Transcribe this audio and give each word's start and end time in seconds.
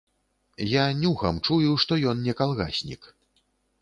Я 0.69 0.85
нюхам 1.01 1.39
чую, 1.47 1.69
што 1.83 1.99
ён 2.13 2.25
не 2.29 2.33
калгаснік. 2.41 3.01